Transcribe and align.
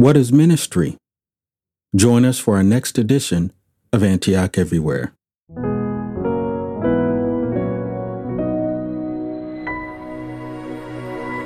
What 0.00 0.16
is 0.16 0.32
ministry? 0.32 0.96
Join 1.94 2.24
us 2.24 2.38
for 2.38 2.56
our 2.56 2.62
next 2.62 2.96
edition 2.96 3.52
of 3.92 4.02
Antioch 4.02 4.56
Everywhere. 4.56 5.12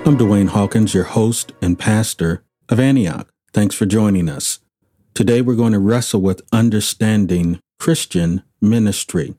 I'm 0.06 0.17
Dwayne 0.17 0.51
Hawkins, 0.51 0.95
your 0.95 1.03
host 1.03 1.51
and 1.61 1.77
pastor 1.77 2.45
of 2.69 2.79
Antioch. 2.79 3.29
Thanks 3.53 3.75
for 3.75 3.87
joining 3.87 4.29
us. 4.29 4.61
Today 5.14 5.43
we're 5.43 5.57
going 5.57 5.73
to 5.73 5.80
wrestle 5.80 6.21
with 6.21 6.41
understanding 6.52 7.59
Christian 7.80 8.45
ministry. 8.61 9.34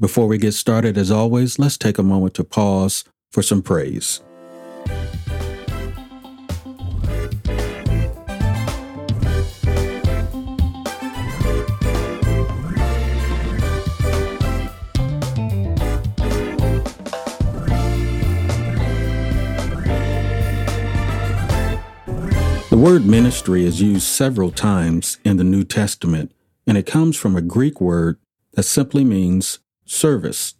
Before 0.00 0.26
we 0.26 0.38
get 0.38 0.54
started, 0.54 0.98
as 0.98 1.12
always, 1.12 1.60
let's 1.60 1.78
take 1.78 1.98
a 1.98 2.02
moment 2.02 2.34
to 2.34 2.42
pause 2.42 3.04
for 3.30 3.42
some 3.42 3.62
praise. 3.62 4.22
The 22.74 22.80
word 22.80 23.06
ministry 23.06 23.64
is 23.64 23.80
used 23.80 24.02
several 24.02 24.50
times 24.50 25.18
in 25.24 25.36
the 25.36 25.44
New 25.44 25.62
Testament, 25.62 26.32
and 26.66 26.76
it 26.76 26.86
comes 26.86 27.16
from 27.16 27.36
a 27.36 27.40
Greek 27.40 27.80
word 27.80 28.18
that 28.54 28.64
simply 28.64 29.04
means 29.04 29.60
service. 29.84 30.56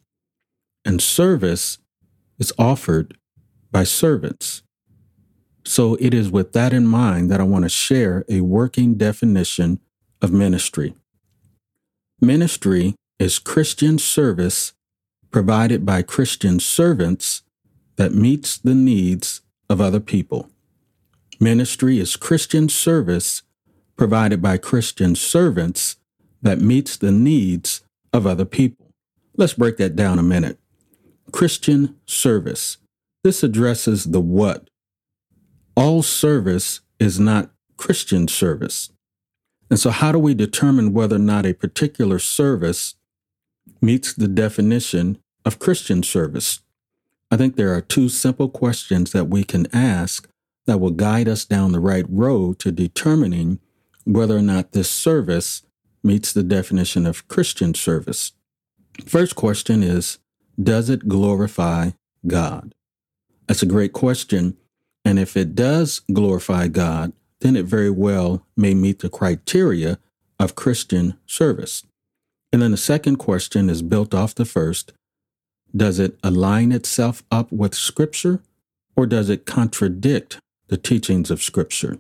And 0.84 1.02
service 1.02 1.78
is 2.38 2.52
offered 2.56 3.18
by 3.72 3.82
servants. 3.82 4.62
So 5.64 5.96
it 5.96 6.14
is 6.14 6.30
with 6.30 6.52
that 6.52 6.72
in 6.72 6.86
mind 6.86 7.32
that 7.32 7.40
I 7.40 7.42
want 7.42 7.64
to 7.64 7.68
share 7.68 8.24
a 8.28 8.42
working 8.42 8.94
definition 8.94 9.80
of 10.22 10.30
ministry. 10.30 10.94
Ministry 12.20 12.94
is 13.18 13.40
Christian 13.40 13.98
service 13.98 14.72
provided 15.32 15.84
by 15.84 16.02
Christian 16.02 16.60
servants 16.60 17.42
that 17.96 18.14
meets 18.14 18.56
the 18.56 18.76
needs 18.76 19.40
of 19.68 19.80
other 19.80 19.98
people. 19.98 20.48
Ministry 21.44 21.98
is 21.98 22.16
Christian 22.16 22.70
service 22.70 23.42
provided 23.98 24.40
by 24.40 24.56
Christian 24.56 25.14
servants 25.14 25.96
that 26.40 26.62
meets 26.62 26.96
the 26.96 27.12
needs 27.12 27.82
of 28.14 28.26
other 28.26 28.46
people. 28.46 28.94
Let's 29.36 29.52
break 29.52 29.76
that 29.76 29.94
down 29.94 30.18
a 30.18 30.22
minute. 30.22 30.58
Christian 31.32 31.96
service. 32.06 32.78
This 33.24 33.42
addresses 33.42 34.04
the 34.04 34.22
what. 34.22 34.70
All 35.76 36.02
service 36.02 36.80
is 36.98 37.20
not 37.20 37.50
Christian 37.76 38.26
service. 38.26 38.90
And 39.68 39.78
so, 39.78 39.90
how 39.90 40.12
do 40.12 40.18
we 40.18 40.32
determine 40.32 40.94
whether 40.94 41.16
or 41.16 41.18
not 41.18 41.44
a 41.44 41.52
particular 41.52 42.18
service 42.18 42.94
meets 43.82 44.14
the 44.14 44.28
definition 44.28 45.18
of 45.44 45.58
Christian 45.58 46.02
service? 46.02 46.60
I 47.30 47.36
think 47.36 47.56
there 47.56 47.74
are 47.74 47.82
two 47.82 48.08
simple 48.08 48.48
questions 48.48 49.12
that 49.12 49.28
we 49.28 49.44
can 49.44 49.66
ask 49.74 50.26
that 50.66 50.78
will 50.78 50.90
guide 50.90 51.28
us 51.28 51.44
down 51.44 51.72
the 51.72 51.80
right 51.80 52.06
road 52.08 52.58
to 52.60 52.72
determining 52.72 53.60
whether 54.04 54.36
or 54.36 54.42
not 54.42 54.72
this 54.72 54.90
service 54.90 55.62
meets 56.02 56.32
the 56.32 56.42
definition 56.42 57.06
of 57.06 57.26
Christian 57.28 57.74
service. 57.74 58.32
First 59.06 59.34
question 59.34 59.82
is 59.82 60.18
Does 60.62 60.90
it 60.90 61.08
glorify 61.08 61.90
God? 62.26 62.74
That's 63.46 63.62
a 63.62 63.66
great 63.66 63.92
question. 63.92 64.56
And 65.04 65.18
if 65.18 65.36
it 65.36 65.54
does 65.54 66.00
glorify 66.12 66.68
God, 66.68 67.12
then 67.40 67.56
it 67.56 67.66
very 67.66 67.90
well 67.90 68.46
may 68.56 68.74
meet 68.74 69.00
the 69.00 69.10
criteria 69.10 69.98
of 70.38 70.54
Christian 70.54 71.18
service. 71.26 71.84
And 72.52 72.62
then 72.62 72.70
the 72.70 72.76
second 72.76 73.16
question 73.16 73.68
is 73.68 73.82
built 73.82 74.14
off 74.14 74.34
the 74.34 74.44
first 74.44 74.92
Does 75.76 75.98
it 75.98 76.18
align 76.22 76.72
itself 76.72 77.22
up 77.30 77.50
with 77.52 77.74
Scripture 77.74 78.42
or 78.96 79.06
does 79.06 79.28
it 79.28 79.44
contradict 79.44 80.38
the 80.74 80.78
teachings 80.78 81.30
of 81.30 81.40
Scripture. 81.40 81.98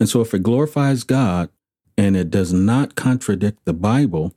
And 0.00 0.08
so, 0.08 0.22
if 0.22 0.32
it 0.32 0.42
glorifies 0.42 1.04
God 1.04 1.50
and 1.98 2.16
it 2.16 2.30
does 2.30 2.50
not 2.50 2.94
contradict 2.94 3.66
the 3.66 3.74
Bible, 3.74 4.32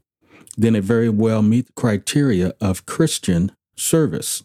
then 0.57 0.75
it 0.75 0.83
very 0.83 1.07
well 1.07 1.41
meets 1.41 1.69
the 1.69 1.81
criteria 1.81 2.53
of 2.59 2.85
Christian 2.85 3.53
service. 3.77 4.43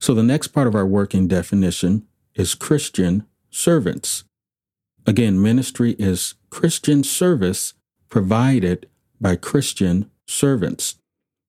So, 0.00 0.14
the 0.14 0.22
next 0.22 0.48
part 0.48 0.68
of 0.68 0.76
our 0.76 0.86
working 0.86 1.26
definition 1.26 2.06
is 2.36 2.54
Christian 2.54 3.26
servants. 3.50 4.22
Again, 5.08 5.42
ministry 5.42 5.96
is 5.98 6.34
Christian 6.50 7.02
service 7.02 7.74
provided 8.08 8.88
by 9.20 9.34
Christian 9.34 10.08
servants. 10.28 10.94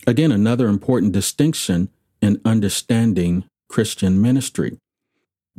Again, 0.07 0.31
another 0.31 0.67
important 0.67 1.11
distinction 1.11 1.89
in 2.23 2.41
understanding 2.43 3.45
Christian 3.69 4.19
ministry 4.19 4.79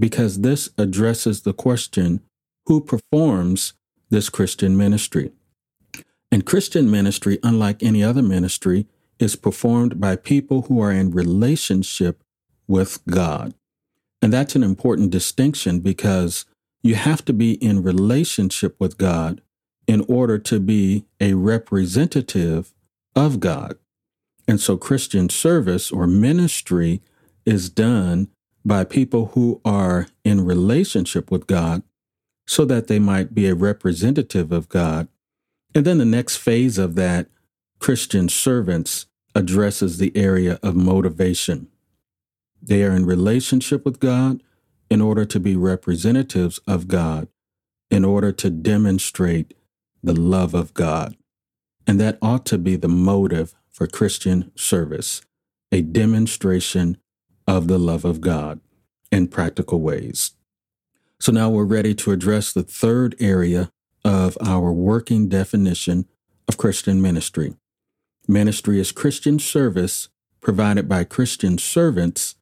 because 0.03 0.41
this 0.41 0.69
addresses 0.77 1.43
the 1.43 1.53
question 1.53 2.21
who 2.67 2.81
performs 2.81 3.75
this 4.11 4.29
Christian 4.29 4.77
ministry? 4.77 5.31
And 6.33 6.45
Christian 6.45 6.91
ministry, 6.91 7.39
unlike 7.45 7.85
any 7.85 8.03
other 8.03 8.21
ministry, 8.21 8.89
is 9.21 9.37
performed 9.37 10.01
by 10.01 10.17
people 10.17 10.63
who 10.63 10.81
are 10.81 10.91
in 10.91 11.13
relationship 11.13 12.25
with 12.67 12.99
God. 13.07 13.55
And 14.21 14.33
that's 14.33 14.57
an 14.57 14.65
important 14.65 15.11
distinction 15.11 15.79
because 15.79 16.47
you 16.83 16.97
have 16.97 17.25
to 17.27 17.33
be 17.33 17.53
in 17.63 17.85
relationship 17.85 18.75
with 18.81 18.99
God 18.99 19.41
in 19.87 20.05
order 20.09 20.37
to 20.37 20.59
be 20.59 21.05
a 21.21 21.35
representative 21.35 22.75
of 23.15 23.39
God. 23.39 23.79
And 24.49 24.61
so 24.61 24.77
Christian 24.77 25.29
service 25.29 25.93
or 25.93 26.09
ministry 26.09 27.03
is 27.47 27.71
done 27.71 28.27
by 28.65 28.85
people 28.85 29.27
who 29.35 29.61
are 29.65 30.07
in 30.25 30.45
relationship 30.45 31.31
with 31.31 31.47
God 31.47 31.83
so 32.47 32.65
that 32.65 32.87
they 32.87 32.99
might 32.99 33.35
be 33.35 33.47
a 33.47 33.55
representative 33.55 34.53
of 34.53 34.69
God. 34.69 35.09
And 35.75 35.85
then 35.85 35.99
the 35.99 36.05
next 36.05 36.37
phase 36.37 36.79
of 36.79 36.95
that, 36.97 37.29
Christian 37.79 38.29
servants, 38.29 39.07
addresses 39.35 39.99
the 39.99 40.15
area 40.17 40.59
of 40.63 40.77
motivation. 40.77 41.69
They 42.61 42.85
are 42.85 42.93
in 42.93 43.07
relationship 43.07 43.85
with 43.85 43.99
God 43.99 44.43
in 44.91 45.01
order 45.01 45.25
to 45.25 45.41
be 45.41 45.57
representatives 45.57 46.61
of 46.67 46.87
God, 46.87 47.29
in 47.91 48.05
order 48.05 48.31
to 48.33 48.51
demonstrate 48.51 49.55
the 50.03 50.13
love 50.13 50.55
of 50.55 50.75
God. 50.75 51.17
And 51.87 51.99
that 51.99 52.19
ought 52.21 52.45
to 52.47 52.59
be 52.59 52.77
the 52.77 52.89
motive 52.89 53.55
for 53.71 53.87
Christian 53.87 54.53
service, 54.55 55.23
a 55.73 55.81
demonstration 55.81 56.99
of 57.47 57.69
the 57.69 57.79
love 57.79 58.05
of 58.05 58.21
God 58.21 58.61
in 59.11 59.29
practical 59.29 59.81
ways. 59.81 60.33
So 61.21 61.31
now 61.31 61.51
we're 61.51 61.65
ready 61.65 61.95
to 61.97 62.13
address 62.13 62.53
the 62.53 62.63
third 62.63 63.15
area 63.21 63.71
of 64.05 64.37
our 64.45 64.73
working 64.73 65.29
definition 65.29 66.07
of 66.49 66.59
Christian 66.59 67.01
ministry. 67.01 67.55
Ministry 68.27 68.81
is 68.81 68.93
Christian 68.93 69.39
service 69.39 70.09
provided 70.41 70.89
by 70.89 71.05
Christian 71.05 71.59
servants 71.59 72.35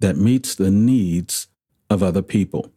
that 0.00 0.16
meets 0.16 0.54
the 0.54 0.70
needs 0.70 1.48
of 1.88 2.02
other 2.02 2.22
people. 2.22 2.72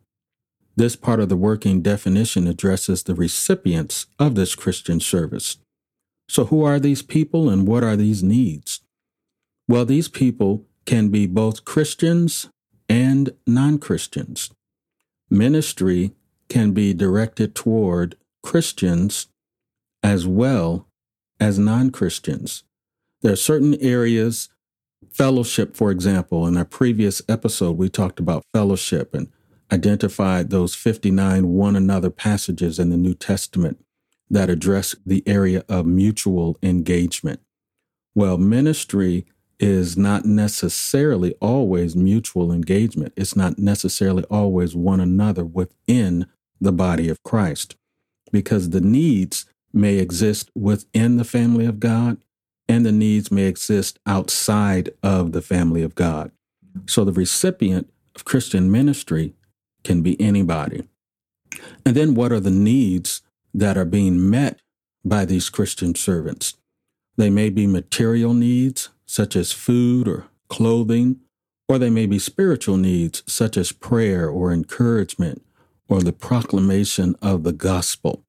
This 0.76 0.96
part 0.96 1.20
of 1.20 1.28
the 1.28 1.36
working 1.36 1.82
definition 1.82 2.48
addresses 2.48 3.04
the 3.04 3.16
recipients 3.16 4.06
of 4.18 4.36
this 4.36 4.56
Christian 4.56 5.02
service. 5.02 5.58
So, 6.30 6.46
who 6.46 6.64
are 6.64 6.80
these 6.80 7.02
people 7.02 7.50
and 7.50 7.68
what 7.68 7.84
are 7.84 7.98
these 7.98 8.24
needs? 8.24 8.80
Well, 9.68 9.84
these 9.84 10.08
people 10.08 10.66
can 10.86 11.10
be 11.10 11.28
both 11.28 11.66
Christians 11.66 12.50
and 12.88 13.32
non 13.46 13.78
Christians. 13.78 14.52
Ministry 15.30 16.14
can 16.48 16.72
be 16.72 16.94
directed 16.94 17.54
toward 17.54 18.16
Christians 18.42 19.28
as 20.02 20.26
well 20.26 20.88
as 21.40 21.60
non 21.60 21.92
Christians. 21.92 22.64
There 23.22 23.34
are 23.34 23.38
certain 23.38 23.76
areas, 23.76 24.50
fellowship, 25.12 25.76
for 25.76 25.92
example, 25.92 26.48
in 26.48 26.58
our 26.58 26.66
previous 26.66 27.22
episode, 27.30 27.78
we 27.78 27.90
talked 27.90 28.20
about 28.20 28.46
fellowship 28.54 29.14
and 29.14 29.28
identified 29.72 30.50
those 30.50 30.74
59 30.74 31.48
one 31.50 31.76
another 31.76 32.10
passages 32.10 32.80
in 32.80 32.90
the 32.90 32.98
New 32.98 33.14
Testament 33.14 33.84
that 34.30 34.50
address 34.50 34.96
the 35.06 35.24
area 35.28 35.64
of 35.68 35.86
mutual 35.86 36.58
engagement. 36.64 37.40
Well, 38.16 38.38
ministry 38.38 39.26
is 39.60 39.98
not 39.98 40.26
necessarily 40.26 41.36
always 41.42 41.96
mutual 41.96 42.52
engagement. 42.52 43.14
It's 43.16 43.36
not 43.36 43.60
necessarily 43.60 44.24
always 44.26 44.76
one 44.76 45.00
another 45.00 45.44
within 45.44 46.28
the 46.62 46.72
body 46.72 47.10
of 47.10 47.22
Christ 47.24 47.76
because 48.32 48.70
the 48.70 48.82
needs 48.82 49.46
may 49.74 49.98
exist 49.98 50.50
within 50.56 51.18
the 51.18 51.24
family 51.24 51.66
of 51.66 51.80
God 51.80 52.18
and 52.68 52.86
the 52.86 52.92
needs 52.92 53.32
may 53.32 53.44
exist 53.44 54.00
outside 54.06 54.92
of 55.04 55.32
the 55.32 55.42
family 55.42 55.84
of 55.84 55.96
God. 55.96 56.32
So 56.86 57.04
the 57.04 57.12
recipient 57.12 57.92
of 58.16 58.26
Christian 58.26 58.72
ministry 58.72 59.34
can 59.84 60.02
be 60.02 60.20
anybody. 60.22 60.88
And 61.86 61.96
then 61.96 62.14
what 62.14 62.32
are 62.32 62.40
the 62.40 62.52
needs 62.52 63.22
that 63.54 63.78
are 63.78 63.86
being 63.86 64.30
met 64.30 64.62
by 65.04 65.26
these 65.26 65.50
Christian 65.50 65.96
servants? 65.96 66.56
They 67.18 67.30
may 67.30 67.50
be 67.50 67.68
material 67.68 68.34
needs, 68.34 68.90
such 69.10 69.36
as 69.36 69.52
food 69.52 70.08
or 70.08 70.28
clothing, 70.50 71.20
or 71.68 71.80
they 71.80 71.90
may 71.90 72.06
be 72.06 72.20
spiritual 72.20 72.78
needs, 72.78 73.24
such 73.26 73.58
as 73.58 73.72
prayer 73.72 74.30
or 74.30 74.54
encouragement 74.54 75.42
or 75.88 76.02
the 76.02 76.14
proclamation 76.14 77.16
of 77.20 77.44
the 77.44 77.52
gospel. 77.52 78.24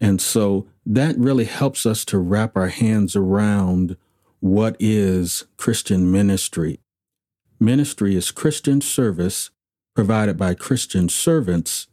And 0.00 0.18
so 0.18 0.66
that 0.86 1.18
really 1.18 1.44
helps 1.44 1.84
us 1.84 2.02
to 2.06 2.18
wrap 2.18 2.56
our 2.56 2.68
hands 2.68 3.14
around 3.14 3.98
what 4.40 4.74
is 4.80 5.44
Christian 5.58 6.10
ministry. 6.10 6.80
Ministry 7.60 8.16
is 8.16 8.30
Christian 8.30 8.80
service 8.80 9.50
provided 9.94 10.38
by 10.38 10.54
Christian 10.54 11.10
servants 11.10 11.88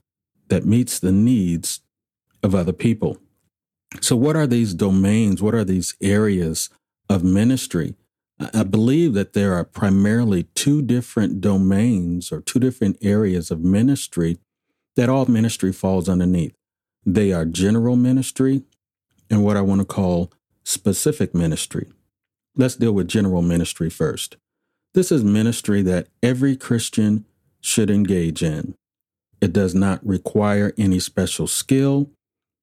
that 0.47 0.65
meets 0.65 0.97
the 0.97 1.11
needs 1.11 1.81
of 2.41 2.55
other 2.55 2.73
people. 2.73 3.17
So, 3.99 4.15
what 4.15 4.37
are 4.37 4.47
these 4.47 4.73
domains? 4.73 5.41
What 5.41 5.53
are 5.53 5.65
these 5.65 5.95
areas 6.01 6.69
of 7.09 7.23
ministry? 7.23 7.95
I 8.39 8.63
believe 8.63 9.13
that 9.13 9.33
there 9.33 9.53
are 9.53 9.63
primarily 9.63 10.43
two 10.55 10.81
different 10.81 11.39
domains 11.39 12.31
or 12.31 12.41
two 12.41 12.59
different 12.59 12.97
areas 13.01 13.51
of 13.51 13.61
ministry 13.61 14.39
that 14.95 15.09
all 15.09 15.25
ministry 15.25 15.71
falls 15.71 16.09
underneath. 16.09 16.53
They 17.05 17.31
are 17.31 17.45
general 17.45 17.95
ministry 17.95 18.63
and 19.29 19.43
what 19.43 19.57
I 19.57 19.61
want 19.61 19.81
to 19.81 19.85
call 19.85 20.31
specific 20.63 21.33
ministry. 21.33 21.91
Let's 22.55 22.75
deal 22.75 22.91
with 22.91 23.07
general 23.07 23.41
ministry 23.41 23.89
first. 23.89 24.37
This 24.93 25.11
is 25.11 25.23
ministry 25.23 25.81
that 25.83 26.07
every 26.21 26.55
Christian 26.55 27.25
should 27.61 27.89
engage 27.89 28.43
in. 28.43 28.75
It 29.41 29.53
does 29.53 29.73
not 29.73 30.05
require 30.05 30.73
any 30.77 30.99
special 30.99 31.47
skill, 31.47 32.11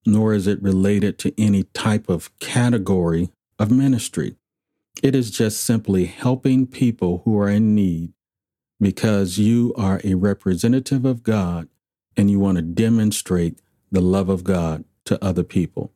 nor 0.06 0.32
is 0.32 0.46
it 0.46 0.62
related 0.62 1.18
to 1.20 1.40
any 1.40 1.64
type 1.74 2.08
of 2.08 2.36
category 2.38 3.30
of 3.58 3.70
ministry. 3.70 4.36
It 5.02 5.14
is 5.14 5.30
just 5.30 5.64
simply 5.64 6.04
helping 6.06 6.66
people 6.66 7.22
who 7.24 7.38
are 7.38 7.48
in 7.48 7.74
need 7.74 8.12
because 8.78 9.38
you 9.38 9.72
are 9.76 10.00
a 10.04 10.14
representative 10.14 11.04
of 11.06 11.22
God 11.22 11.68
and 12.16 12.30
you 12.30 12.38
want 12.38 12.56
to 12.56 12.62
demonstrate 12.62 13.60
the 13.90 14.02
love 14.02 14.28
of 14.28 14.44
God 14.44 14.84
to 15.06 15.22
other 15.24 15.42
people. 15.42 15.92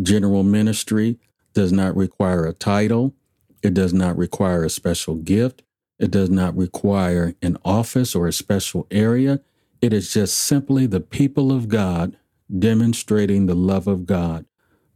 General 0.00 0.42
ministry 0.42 1.18
does 1.52 1.72
not 1.72 1.94
require 1.94 2.46
a 2.46 2.54
title, 2.54 3.14
it 3.62 3.74
does 3.74 3.92
not 3.92 4.16
require 4.16 4.64
a 4.64 4.70
special 4.70 5.16
gift, 5.16 5.62
it 5.98 6.10
does 6.10 6.30
not 6.30 6.56
require 6.56 7.34
an 7.42 7.58
office 7.64 8.14
or 8.14 8.26
a 8.26 8.32
special 8.32 8.86
area. 8.90 9.40
It 9.82 9.92
is 9.92 10.12
just 10.12 10.34
simply 10.34 10.86
the 10.86 11.00
people 11.00 11.52
of 11.52 11.68
God 11.68 12.16
demonstrating 12.58 13.46
the 13.46 13.54
love 13.54 13.86
of 13.86 14.06
God 14.06 14.46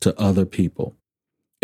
to 0.01 0.19
other 0.19 0.47
people. 0.47 0.97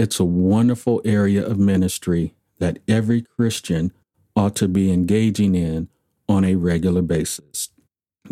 It's 0.00 0.19
a 0.19 0.25
wonderful 0.25 1.02
area 1.05 1.47
of 1.47 1.58
ministry 1.58 2.32
that 2.58 2.79
every 2.88 3.20
Christian 3.20 3.93
ought 4.35 4.56
to 4.56 4.67
be 4.67 4.91
engaging 4.91 5.55
in 5.55 5.91
on 6.26 6.43
a 6.43 6.55
regular 6.55 7.02
basis. 7.02 7.69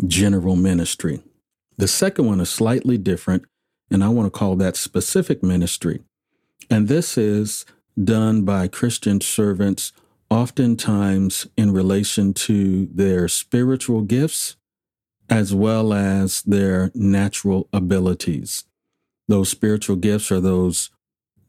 General 0.07 0.55
ministry. 0.55 1.21
The 1.77 1.87
second 1.87 2.25
one 2.25 2.41
is 2.41 2.49
slightly 2.49 2.97
different, 2.97 3.43
and 3.91 4.03
I 4.03 4.09
want 4.09 4.25
to 4.25 4.35
call 4.35 4.55
that 4.55 4.77
specific 4.77 5.43
ministry. 5.43 6.01
And 6.71 6.87
this 6.87 7.19
is 7.19 7.67
done 8.03 8.45
by 8.45 8.67
Christian 8.67 9.21
servants, 9.21 9.93
oftentimes 10.31 11.45
in 11.55 11.71
relation 11.71 12.33
to 12.33 12.87
their 12.87 13.27
spiritual 13.27 14.01
gifts 14.01 14.55
as 15.29 15.53
well 15.53 15.93
as 15.93 16.41
their 16.41 16.89
natural 16.95 17.69
abilities. 17.71 18.63
Those 19.27 19.49
spiritual 19.49 19.97
gifts 19.97 20.31
are 20.31 20.39
those 20.39 20.89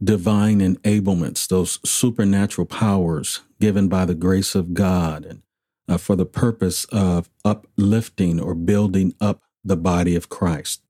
divine 0.03 0.61
enablements, 0.61 1.47
those 1.47 1.79
supernatural 1.89 2.67
powers 2.67 3.43
given 3.61 3.89
by 3.89 4.05
the 4.05 4.15
grace 4.15 4.55
of 4.55 4.73
God 4.75 5.25
and 5.25 5.43
uh, 5.89 5.99
for 5.99 6.17
the 6.17 6.27
purpose 6.27 6.85
of 6.87 7.29
uplifting 7.45 8.41
or 8.41 8.55
building 8.55 9.15
up 9.21 9.43
the 9.65 9.77
body 9.77 10.17
of 10.17 10.29
Christ. 10.29 10.83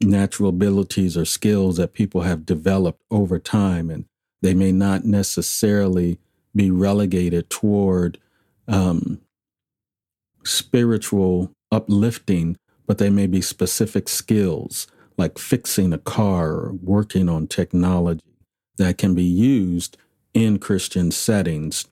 Natural 0.00 0.48
abilities 0.48 1.16
or 1.16 1.24
skills 1.24 1.76
that 1.76 1.92
people 1.92 2.22
have 2.22 2.46
developed 2.46 3.02
over 3.10 3.38
time, 3.38 3.90
and 3.90 4.06
they 4.42 4.54
may 4.54 4.72
not 4.72 5.04
necessarily 5.04 6.18
be 6.54 6.70
relegated 6.70 7.50
toward 7.50 8.18
um, 8.66 9.20
spiritual 10.44 11.52
uplifting, 11.70 12.56
but 12.86 12.98
they 12.98 13.10
may 13.10 13.26
be 13.26 13.40
specific 13.40 14.08
skills 14.08 14.86
like 15.16 15.36
fixing 15.36 15.92
a 15.92 15.98
car 15.98 16.52
or 16.52 16.72
working 16.72 17.28
on 17.28 17.46
technology 17.46 18.22
that 18.78 18.98
can 18.98 19.14
be 19.14 19.24
used 19.24 19.96
in 20.34 20.58
Christian 20.58 21.10
settings 21.10 21.86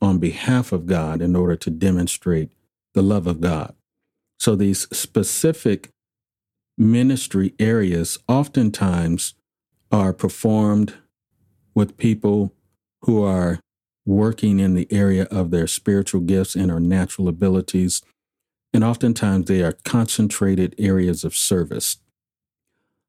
on 0.00 0.18
behalf 0.18 0.72
of 0.72 0.86
God 0.86 1.22
in 1.22 1.34
order 1.34 1.56
to 1.56 1.70
demonstrate 1.70 2.50
the 2.94 3.02
love 3.02 3.26
of 3.26 3.40
God. 3.40 3.74
So 4.38 4.56
these 4.56 4.88
specific 4.92 5.88
ministry 6.76 7.54
areas 7.58 8.18
oftentimes 8.28 9.34
are 9.90 10.12
performed 10.12 10.94
with 11.74 11.96
people 11.96 12.52
who 13.02 13.22
are 13.22 13.60
working 14.04 14.58
in 14.58 14.74
the 14.74 14.88
area 14.90 15.24
of 15.30 15.50
their 15.50 15.66
spiritual 15.66 16.20
gifts 16.20 16.56
and 16.56 16.70
or 16.70 16.80
natural 16.80 17.28
abilities. 17.28 18.02
And 18.74 18.82
oftentimes 18.82 19.46
they 19.46 19.62
are 19.62 19.76
concentrated 19.84 20.74
areas 20.78 21.24
of 21.24 21.36
service. 21.36 21.98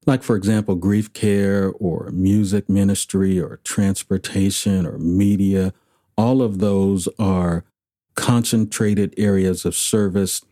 Like, 0.06 0.22
for 0.22 0.36
example, 0.36 0.74
grief 0.74 1.12
care 1.12 1.72
or 1.72 2.10
music 2.12 2.68
ministry 2.68 3.40
or 3.40 3.60
transportation 3.64 4.86
or 4.86 4.98
media. 4.98 5.72
All 6.16 6.42
of 6.42 6.58
those 6.58 7.08
are 7.18 7.64
concentrated 8.14 9.14
areas 9.16 9.64
of 9.64 9.74
service 9.74 10.42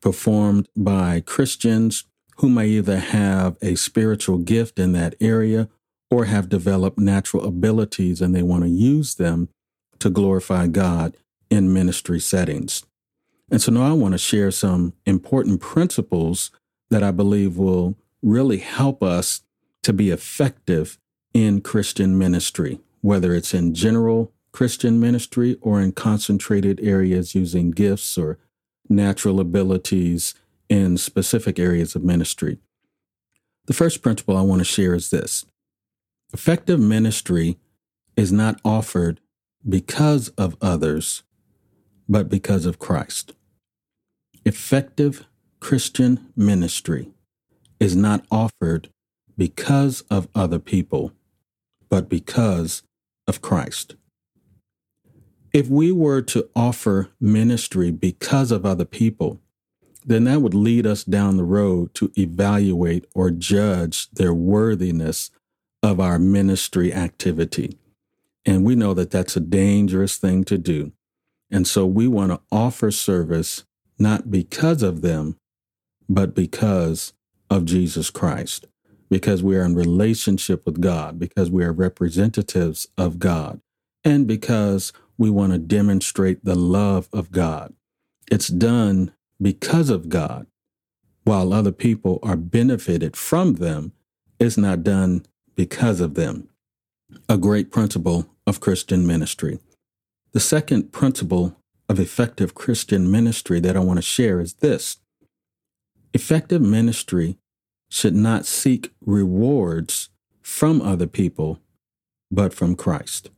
performed 0.00 0.68
by 0.76 1.20
Christians 1.20 2.04
who 2.38 2.48
may 2.48 2.68
either 2.68 2.98
have 2.98 3.56
a 3.60 3.74
spiritual 3.74 4.38
gift 4.38 4.78
in 4.78 4.92
that 4.92 5.14
area 5.20 5.68
or 6.10 6.24
have 6.24 6.48
developed 6.48 6.98
natural 6.98 7.44
abilities 7.44 8.20
and 8.20 8.34
they 8.34 8.42
want 8.42 8.62
to 8.64 8.70
use 8.70 9.16
them 9.16 9.48
to 9.98 10.08
glorify 10.08 10.66
God 10.66 11.16
in 11.50 11.72
ministry 11.72 12.20
settings. 12.20 12.84
And 13.50 13.60
so 13.60 13.72
now 13.72 13.88
I 13.88 13.92
want 13.92 14.12
to 14.12 14.18
share 14.18 14.50
some 14.50 14.94
important 15.04 15.60
principles 15.60 16.50
that 16.90 17.02
I 17.02 17.10
believe 17.10 17.56
will 17.58 17.96
really 18.22 18.58
help 18.58 19.02
us 19.02 19.42
to 19.82 19.92
be 19.92 20.10
effective 20.10 20.98
in 21.32 21.60
Christian 21.60 22.18
ministry, 22.18 22.80
whether 23.00 23.34
it's 23.34 23.54
in 23.54 23.74
general 23.74 24.32
Christian 24.52 24.98
ministry 24.98 25.56
or 25.60 25.80
in 25.80 25.92
concentrated 25.92 26.80
areas 26.82 27.34
using 27.34 27.70
gifts 27.70 28.18
or 28.18 28.38
natural 28.88 29.40
abilities 29.40 30.34
in 30.68 30.96
specific 30.96 31.58
areas 31.58 31.94
of 31.94 32.02
ministry. 32.02 32.58
The 33.66 33.74
first 33.74 34.02
principle 34.02 34.36
I 34.36 34.42
want 34.42 34.60
to 34.60 34.64
share 34.64 34.94
is 34.94 35.10
this 35.10 35.44
effective 36.32 36.80
ministry 36.80 37.58
is 38.16 38.32
not 38.32 38.60
offered 38.64 39.20
because 39.68 40.28
of 40.30 40.56
others, 40.60 41.22
but 42.08 42.28
because 42.28 42.66
of 42.66 42.78
Christ. 42.78 43.34
Effective 44.44 45.26
Christian 45.60 46.32
ministry 46.36 47.12
is 47.80 47.96
not 47.96 48.24
offered 48.30 48.90
because 49.36 50.02
of 50.10 50.28
other 50.34 50.58
people, 50.58 51.12
but 51.88 52.08
because 52.08 52.82
of 53.26 53.40
Christ. 53.40 53.94
If 55.52 55.68
we 55.68 55.92
were 55.92 56.22
to 56.22 56.48
offer 56.54 57.10
ministry 57.20 57.90
because 57.90 58.50
of 58.50 58.66
other 58.66 58.84
people, 58.84 59.40
then 60.04 60.24
that 60.24 60.42
would 60.42 60.54
lead 60.54 60.86
us 60.86 61.04
down 61.04 61.36
the 61.36 61.44
road 61.44 61.94
to 61.94 62.10
evaluate 62.16 63.06
or 63.14 63.30
judge 63.30 64.10
their 64.10 64.34
worthiness 64.34 65.30
of 65.82 66.00
our 66.00 66.18
ministry 66.18 66.92
activity. 66.92 67.78
And 68.44 68.64
we 68.64 68.74
know 68.74 68.94
that 68.94 69.10
that's 69.10 69.36
a 69.36 69.40
dangerous 69.40 70.16
thing 70.16 70.44
to 70.44 70.58
do. 70.58 70.92
And 71.50 71.66
so 71.66 71.86
we 71.86 72.08
want 72.08 72.32
to 72.32 72.40
offer 72.50 72.90
service 72.90 73.64
not 73.98 74.30
because 74.30 74.82
of 74.82 75.02
them, 75.02 75.36
but 76.08 76.34
because 76.34 77.12
of 77.50 77.64
Jesus 77.64 78.10
Christ, 78.10 78.66
because 79.08 79.42
we 79.42 79.56
are 79.56 79.62
in 79.62 79.74
relationship 79.74 80.64
with 80.66 80.80
God, 80.80 81.18
because 81.18 81.50
we 81.50 81.64
are 81.64 81.72
representatives 81.72 82.88
of 82.96 83.18
God, 83.18 83.60
and 84.04 84.26
because 84.26 84.92
we 85.16 85.30
want 85.30 85.52
to 85.52 85.58
demonstrate 85.58 86.44
the 86.44 86.54
love 86.54 87.08
of 87.12 87.32
God. 87.32 87.74
It's 88.30 88.48
done 88.48 89.12
because 89.40 89.90
of 89.90 90.08
God, 90.08 90.46
while 91.24 91.52
other 91.52 91.72
people 91.72 92.18
are 92.22 92.36
benefited 92.36 93.16
from 93.16 93.54
them. 93.54 93.92
It's 94.38 94.56
not 94.56 94.84
done 94.84 95.26
because 95.56 96.00
of 96.00 96.14
them. 96.14 96.48
A 97.28 97.38
great 97.38 97.70
principle 97.70 98.28
of 98.46 98.60
Christian 98.60 99.06
ministry. 99.06 99.58
The 100.32 100.40
second 100.40 100.92
principle 100.92 101.56
of 101.88 101.98
effective 101.98 102.54
Christian 102.54 103.10
ministry 103.10 103.60
that 103.60 103.76
I 103.76 103.80
want 103.80 103.96
to 103.96 104.02
share 104.02 104.40
is 104.40 104.54
this 104.54 104.98
Effective 106.14 106.62
ministry 106.62 107.38
should 107.90 108.14
not 108.14 108.46
seek 108.46 108.92
rewards 109.00 110.10
from 110.42 110.80
other 110.80 111.06
people, 111.06 111.60
but 112.30 112.52
from 112.52 112.74
Christ. 112.74 113.30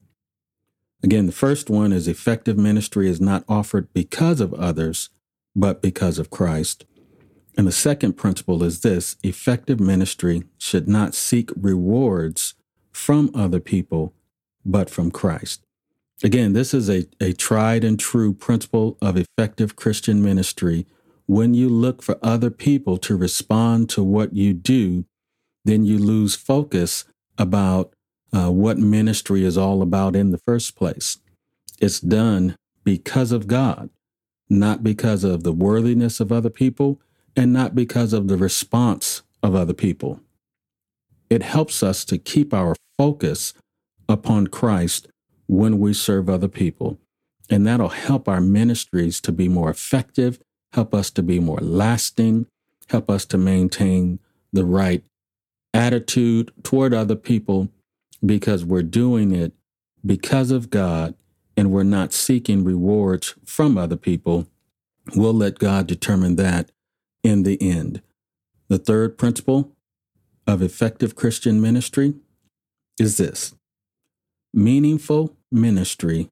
Again, 1.02 1.26
the 1.26 1.32
first 1.32 1.70
one 1.70 1.92
is 1.92 2.06
effective 2.06 2.58
ministry 2.58 3.08
is 3.08 3.20
not 3.20 3.44
offered 3.48 3.92
because 3.92 4.40
of 4.40 4.52
others, 4.54 5.10
but 5.56 5.80
because 5.80 6.18
of 6.18 6.30
Christ. 6.30 6.84
And 7.56 7.66
the 7.66 7.72
second 7.72 8.14
principle 8.14 8.62
is 8.62 8.80
this 8.80 9.16
effective 9.22 9.80
ministry 9.80 10.44
should 10.58 10.88
not 10.88 11.14
seek 11.14 11.50
rewards 11.56 12.54
from 12.92 13.30
other 13.34 13.60
people, 13.60 14.14
but 14.64 14.90
from 14.90 15.10
Christ. 15.10 15.64
Again, 16.22 16.52
this 16.52 16.74
is 16.74 16.90
a, 16.90 17.06
a 17.20 17.32
tried 17.32 17.82
and 17.82 17.98
true 17.98 18.34
principle 18.34 18.98
of 19.00 19.16
effective 19.16 19.74
Christian 19.74 20.22
ministry. 20.22 20.86
When 21.30 21.54
you 21.54 21.68
look 21.68 22.02
for 22.02 22.18
other 22.24 22.50
people 22.50 22.98
to 22.98 23.16
respond 23.16 23.88
to 23.90 24.02
what 24.02 24.34
you 24.34 24.52
do, 24.52 25.04
then 25.64 25.84
you 25.84 25.96
lose 25.96 26.34
focus 26.34 27.04
about 27.38 27.94
uh, 28.32 28.50
what 28.50 28.78
ministry 28.78 29.44
is 29.44 29.56
all 29.56 29.80
about 29.80 30.16
in 30.16 30.32
the 30.32 30.38
first 30.38 30.74
place. 30.74 31.18
It's 31.80 32.00
done 32.00 32.56
because 32.82 33.30
of 33.30 33.46
God, 33.46 33.90
not 34.48 34.82
because 34.82 35.22
of 35.22 35.44
the 35.44 35.52
worthiness 35.52 36.18
of 36.18 36.32
other 36.32 36.50
people, 36.50 37.00
and 37.36 37.52
not 37.52 37.76
because 37.76 38.12
of 38.12 38.26
the 38.26 38.36
response 38.36 39.22
of 39.40 39.54
other 39.54 39.72
people. 39.72 40.18
It 41.30 41.44
helps 41.44 41.84
us 41.84 42.04
to 42.06 42.18
keep 42.18 42.52
our 42.52 42.74
focus 42.98 43.54
upon 44.08 44.48
Christ 44.48 45.06
when 45.46 45.78
we 45.78 45.94
serve 45.94 46.28
other 46.28 46.48
people. 46.48 46.98
And 47.48 47.64
that'll 47.64 47.90
help 47.90 48.28
our 48.28 48.40
ministries 48.40 49.20
to 49.20 49.30
be 49.30 49.46
more 49.46 49.70
effective, 49.70 50.40
help 50.72 50.94
us 50.94 51.10
to 51.10 51.22
be 51.22 51.40
more 51.40 51.58
lasting, 51.60 52.46
help 52.88 53.10
us 53.10 53.24
to 53.26 53.38
maintain 53.38 54.18
the 54.52 54.64
right 54.64 55.04
attitude 55.72 56.52
toward 56.62 56.92
other 56.92 57.16
people 57.16 57.68
because 58.24 58.64
we're 58.64 58.82
doing 58.82 59.32
it 59.32 59.52
because 60.04 60.50
of 60.50 60.70
God 60.70 61.14
and 61.56 61.70
we're 61.70 61.82
not 61.82 62.12
seeking 62.12 62.64
rewards 62.64 63.34
from 63.44 63.76
other 63.76 63.96
people. 63.96 64.46
We'll 65.14 65.34
let 65.34 65.58
God 65.58 65.86
determine 65.86 66.36
that 66.36 66.70
in 67.22 67.42
the 67.42 67.60
end. 67.60 68.02
The 68.68 68.78
third 68.78 69.18
principle 69.18 69.72
of 70.46 70.62
effective 70.62 71.16
Christian 71.16 71.60
ministry 71.60 72.14
is 72.98 73.16
this 73.16 73.54
meaningful 74.52 75.36
ministry 75.50 76.28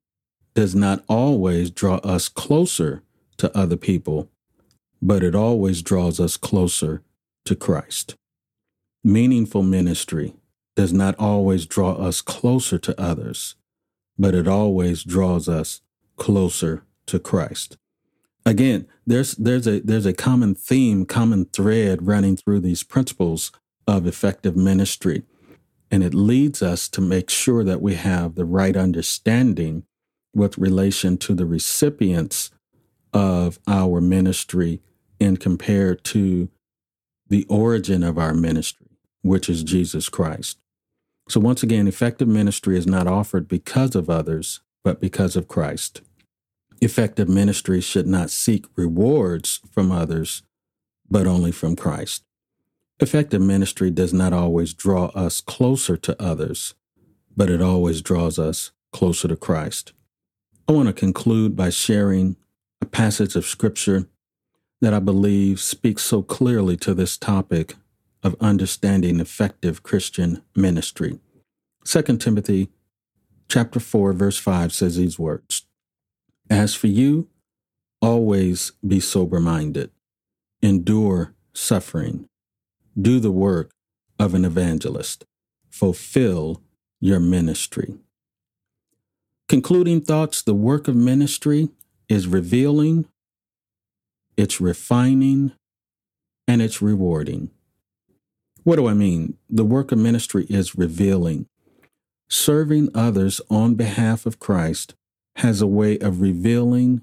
does 0.54 0.75
not 0.75 1.04
always 1.09 1.71
draw 1.71 1.97
us 1.97 2.28
closer 2.28 3.02
to 3.38 3.57
other 3.57 3.76
people, 3.76 4.28
but 5.00 5.23
it 5.23 5.35
always 5.35 5.83
draws 5.83 6.21
us 6.21 6.37
closer 6.37 7.02
to 7.45 7.57
Christ. 7.57 8.14
Meaningful 9.02 9.62
ministry 9.62 10.35
does 10.76 10.92
not 10.92 11.14
always 11.18 11.66
draw 11.66 11.92
us 11.92 12.21
closer 12.21 12.78
to 12.78 13.00
others, 13.00 13.57
but 14.18 14.35
it 14.35 14.47
always 14.47 15.02
draws 15.02 15.49
us 15.49 15.80
closer 16.16 16.85
to 17.07 17.18
Christ. 17.18 17.78
Again, 18.45 18.87
there's 19.07 19.33
there's 19.33 19.66
a 19.66 19.80
there's 19.80 20.07
a 20.07 20.12
common 20.12 20.54
theme, 20.54 21.04
common 21.04 21.47
thread 21.47 22.07
running 22.07 22.37
through 22.37 22.61
these 22.61 22.83
principles 22.83 23.52
of 23.87 24.07
effective 24.07 24.57
ministry. 24.57 25.23
And 25.90 26.02
it 26.02 26.14
leads 26.14 26.62
us 26.62 26.88
to 26.90 27.00
make 27.00 27.30
sure 27.30 27.64
that 27.64 27.80
we 27.80 27.95
have 27.95 28.35
the 28.35 28.45
right 28.45 28.76
understanding 28.76 29.85
with 30.35 30.59
relation 30.59 31.16
to 31.18 31.35
the 31.35 31.47
recipients 31.47 32.50
of 33.12 33.58
our 33.66 34.00
ministry 34.00 34.80
and 35.20 35.40
compared 35.40 36.04
to 36.04 36.48
the 37.28 37.44
origin 37.48 38.02
of 38.02 38.18
our 38.18 38.34
ministry, 38.34 38.88
which 39.22 39.48
is 39.48 39.62
Jesus 39.62 40.08
Christ. 40.08 40.58
So, 41.28 41.40
once 41.40 41.62
again, 41.62 41.86
effective 41.86 42.28
ministry 42.28 42.78
is 42.78 42.86
not 42.86 43.06
offered 43.06 43.48
because 43.48 43.94
of 43.94 44.08
others, 44.08 44.60
but 44.82 45.00
because 45.00 45.36
of 45.36 45.48
Christ. 45.48 46.00
Effective 46.80 47.28
ministry 47.28 47.80
should 47.80 48.06
not 48.06 48.30
seek 48.30 48.64
rewards 48.76 49.60
from 49.70 49.92
others, 49.92 50.42
but 51.10 51.26
only 51.26 51.52
from 51.52 51.76
Christ. 51.76 52.22
Effective 53.00 53.42
ministry 53.42 53.90
does 53.90 54.12
not 54.12 54.32
always 54.32 54.72
draw 54.72 55.06
us 55.06 55.40
closer 55.40 55.96
to 55.96 56.20
others, 56.22 56.74
but 57.36 57.50
it 57.50 57.60
always 57.60 58.00
draws 58.00 58.38
us 58.38 58.72
closer 58.92 59.28
to 59.28 59.36
Christ. 59.36 59.92
I 60.68 60.72
want 60.72 60.88
to 60.88 60.92
conclude 60.92 61.56
by 61.56 61.70
sharing 61.70 62.36
passage 62.90 63.37
of 63.37 63.47
Scripture 63.47 64.09
that 64.80 64.95
I 64.95 64.99
believe 64.99 65.61
speaks 65.61 66.02
so 66.02 66.23
clearly 66.23 66.76
to 66.78 66.95
this 66.95 67.16
topic 67.16 67.75
of 68.23 68.37
understanding 68.40 69.21
effective 69.21 69.83
Christian 69.83 70.42
ministry. 70.54 71.18
2 71.85 72.02
Timothy 72.18 72.68
chapter 73.49 73.80
4 73.80 74.12
verse 74.12 74.38
5 74.38 74.73
says 74.73 74.97
these 74.97 75.18
words: 75.18 75.66
As 76.50 76.75
for 76.75 76.88
you, 76.88 77.28
always 78.00 78.73
be 78.87 79.00
sober-minded, 79.00 79.90
endure 80.62 81.35
suffering, 81.54 82.28
do 83.00 83.21
the 83.21 83.33
work 83.33 83.71
of 84.18 84.35
an 84.35 84.45
evangelist. 84.45 85.25
Fulfill 85.71 86.62
your 87.00 87.21
ministry. 87.21 87.95
Concluding 89.49 90.00
thoughts 90.00 90.42
the 90.42 90.54
work 90.54 90.88
of 90.88 90.97
ministry 90.97 91.68
is 92.08 92.26
revealing, 92.26 93.06
it's 94.36 94.60
refining, 94.60 95.52
and 96.46 96.62
it's 96.62 96.80
rewarding. 96.80 97.50
What 98.64 98.76
do 98.76 98.86
I 98.88 98.94
mean? 98.94 99.36
The 99.48 99.64
work 99.64 99.92
of 99.92 99.98
ministry 99.98 100.46
is 100.48 100.76
revealing. 100.76 101.46
Serving 102.28 102.90
others 102.94 103.40
on 103.50 103.74
behalf 103.74 104.26
of 104.26 104.38
Christ 104.38 104.94
has 105.36 105.62
a 105.62 105.66
way 105.66 105.98
of 105.98 106.20
revealing 106.20 107.02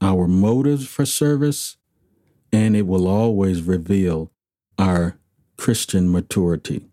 our 0.00 0.26
motives 0.26 0.86
for 0.86 1.06
service, 1.06 1.76
and 2.52 2.76
it 2.76 2.86
will 2.86 3.08
always 3.08 3.62
reveal 3.62 4.30
our 4.78 5.18
Christian 5.56 6.10
maturity. 6.10 6.86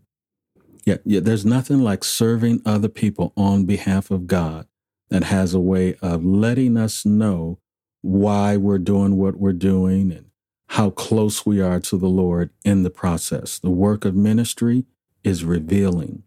Yet, 0.86 1.02
yet 1.06 1.26
there's 1.26 1.46
nothing 1.46 1.82
like 1.82 2.04
serving 2.04 2.62
other 2.66 2.90
people 2.90 3.34
on 3.36 3.66
behalf 3.66 4.12
of 4.12 4.28
God 4.28 4.68
that 5.10 5.26
has 5.26 5.54
a 5.54 5.60
way 5.60 5.96
of 6.02 6.26
letting 6.26 6.78
us 6.78 7.06
know 7.06 7.60
why 8.02 8.58
we're 8.58 8.78
doing 8.78 9.18
what 9.18 9.38
we're 9.38 9.54
doing 9.54 10.12
and 10.12 10.26
how 10.70 10.90
close 10.90 11.46
we 11.46 11.62
are 11.62 11.80
to 11.80 11.98
the 11.98 12.10
Lord 12.10 12.50
in 12.66 12.84
the 12.84 12.90
process. 12.90 13.60
The 13.60 13.70
work 13.70 14.06
of 14.06 14.16
ministry 14.16 14.86
is 15.24 15.46
revealing. 15.46 16.24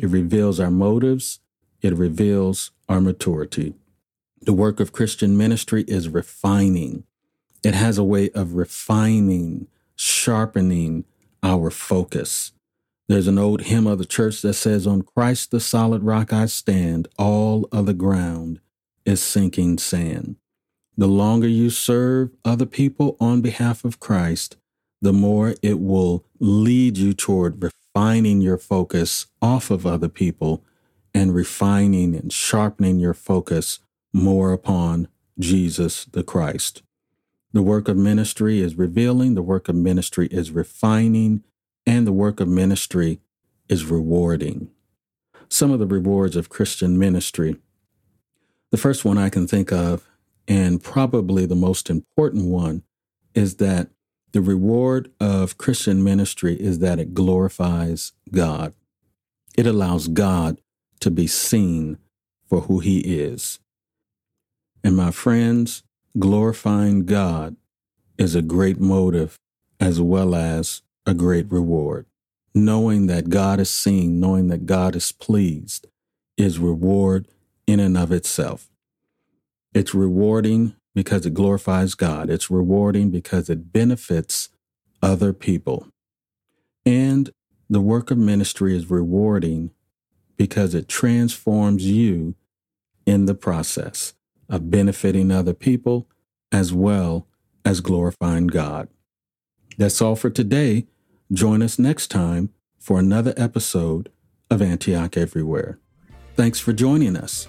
It 0.00 0.08
reveals 0.08 0.58
our 0.58 0.70
motives. 0.70 1.40
It 1.82 1.94
reveals 1.96 2.70
our 2.88 3.00
maturity. 3.00 3.74
The 4.40 4.52
work 4.52 4.80
of 4.80 4.92
Christian 4.92 5.36
ministry 5.36 5.84
is 5.86 6.08
refining. 6.08 7.04
It 7.62 7.74
has 7.74 7.96
a 7.96 8.04
way 8.04 8.30
of 8.30 8.54
refining, 8.54 9.68
sharpening, 9.96 11.04
our 11.42 11.70
focus. 11.70 12.52
There's 13.06 13.28
an 13.28 13.38
old 13.38 13.62
hymn 13.62 13.86
of 13.86 13.98
the 13.98 14.06
church 14.06 14.40
that 14.42 14.54
says, 14.54 14.86
On 14.86 15.02
Christ 15.02 15.50
the 15.50 15.60
solid 15.60 16.02
rock 16.02 16.32
I 16.32 16.46
stand, 16.46 17.06
all 17.18 17.68
other 17.70 17.92
ground 17.92 18.60
is 19.04 19.22
sinking 19.22 19.78
sand. 19.78 20.36
The 20.96 21.06
longer 21.06 21.48
you 21.48 21.70
serve 21.70 22.30
other 22.44 22.66
people 22.66 23.16
on 23.20 23.42
behalf 23.42 23.84
of 23.84 24.00
Christ, 24.00 24.56
the 25.02 25.12
more 25.12 25.54
it 25.60 25.80
will 25.80 26.24
lead 26.38 26.96
you 26.96 27.12
toward 27.12 27.62
refining 27.62 28.40
your 28.40 28.56
focus 28.56 29.26
off 29.42 29.70
of 29.70 29.84
other 29.84 30.08
people 30.08 30.64
and 31.12 31.34
refining 31.34 32.14
and 32.14 32.32
sharpening 32.32 32.98
your 32.98 33.14
focus 33.14 33.80
more 34.12 34.52
upon 34.52 35.08
Jesus 35.38 36.06
the 36.06 36.22
Christ. 36.22 36.82
The 37.52 37.62
work 37.62 37.86
of 37.86 37.96
ministry 37.96 38.60
is 38.60 38.76
revealing, 38.76 39.34
the 39.34 39.42
work 39.42 39.68
of 39.68 39.76
ministry 39.76 40.26
is 40.30 40.50
refining, 40.50 41.42
and 41.86 42.06
the 42.06 42.12
work 42.12 42.40
of 42.40 42.48
ministry 42.48 43.20
is 43.68 43.84
rewarding. 43.84 44.70
Some 45.48 45.70
of 45.70 45.78
the 45.78 45.86
rewards 45.86 46.36
of 46.36 46.48
Christian 46.48 46.98
ministry. 46.98 47.56
The 48.70 48.76
first 48.76 49.04
one 49.04 49.18
I 49.18 49.28
can 49.28 49.46
think 49.46 49.72
of, 49.72 50.08
and 50.48 50.82
probably 50.82 51.46
the 51.46 51.54
most 51.54 51.88
important 51.90 52.46
one, 52.46 52.82
is 53.34 53.56
that 53.56 53.88
the 54.32 54.40
reward 54.40 55.10
of 55.20 55.58
Christian 55.58 56.02
ministry 56.02 56.60
is 56.60 56.80
that 56.80 56.98
it 56.98 57.14
glorifies 57.14 58.12
God. 58.32 58.74
It 59.56 59.66
allows 59.66 60.08
God 60.08 60.60
to 61.00 61.10
be 61.10 61.26
seen 61.26 61.98
for 62.48 62.62
who 62.62 62.80
he 62.80 62.98
is. 63.00 63.60
And 64.82 64.96
my 64.96 65.12
friends, 65.12 65.82
glorifying 66.18 67.06
God 67.06 67.56
is 68.18 68.34
a 68.34 68.42
great 68.42 68.80
motive 68.80 69.38
as 69.78 70.00
well 70.00 70.34
as 70.34 70.82
a 71.06 71.14
great 71.14 71.50
reward. 71.50 72.06
Knowing 72.54 73.06
that 73.06 73.28
God 73.28 73.58
is 73.58 73.70
seen, 73.70 74.20
knowing 74.20 74.48
that 74.48 74.66
God 74.66 74.94
is 74.94 75.10
pleased, 75.12 75.86
is 76.36 76.58
reward 76.58 77.26
in 77.66 77.80
and 77.80 77.96
of 77.96 78.12
itself. 78.12 78.68
It's 79.72 79.94
rewarding 79.94 80.76
because 80.94 81.26
it 81.26 81.34
glorifies 81.34 81.94
God. 81.94 82.30
It's 82.30 82.50
rewarding 82.50 83.10
because 83.10 83.50
it 83.50 83.72
benefits 83.72 84.50
other 85.02 85.32
people. 85.32 85.88
And 86.86 87.30
the 87.68 87.80
work 87.80 88.10
of 88.10 88.18
ministry 88.18 88.76
is 88.76 88.90
rewarding 88.90 89.70
because 90.36 90.74
it 90.74 90.88
transforms 90.88 91.84
you 91.84 92.34
in 93.06 93.26
the 93.26 93.34
process 93.34 94.14
of 94.48 94.70
benefiting 94.70 95.30
other 95.30 95.54
people 95.54 96.08
as 96.52 96.72
well 96.72 97.26
as 97.64 97.80
glorifying 97.80 98.46
God. 98.46 98.88
That's 99.76 100.00
all 100.00 100.16
for 100.16 100.30
today. 100.30 100.86
Join 101.32 101.62
us 101.62 101.78
next 101.78 102.08
time 102.08 102.50
for 102.78 102.98
another 102.98 103.32
episode 103.36 104.10
of 104.50 104.60
Antioch 104.60 105.16
Everywhere. 105.16 105.78
Thanks 106.36 106.60
for 106.60 106.74
joining 106.74 107.16
us. 107.16 107.48